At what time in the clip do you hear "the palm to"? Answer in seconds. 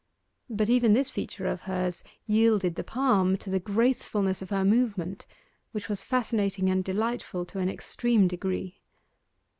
2.73-3.51